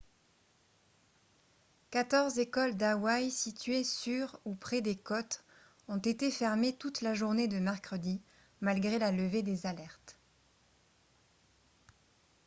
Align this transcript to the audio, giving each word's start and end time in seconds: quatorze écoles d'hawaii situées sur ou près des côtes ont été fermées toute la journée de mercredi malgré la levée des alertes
quatorze 1.91 2.39
écoles 2.39 2.75
d'hawaii 2.75 3.29
situées 3.29 3.83
sur 3.83 4.39
ou 4.45 4.55
près 4.55 4.81
des 4.81 4.95
côtes 4.95 5.43
ont 5.87 5.99
été 5.99 6.31
fermées 6.31 6.75
toute 6.75 7.01
la 7.01 7.13
journée 7.13 7.47
de 7.47 7.59
mercredi 7.59 8.19
malgré 8.61 8.97
la 8.97 9.11
levée 9.11 9.43
des 9.43 9.67
alertes 9.67 10.17